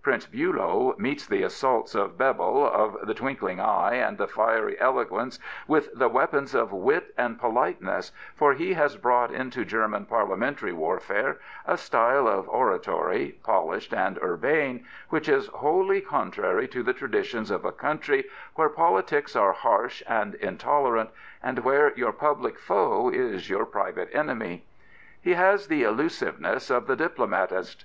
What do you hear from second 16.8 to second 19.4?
the traditions of a country where politics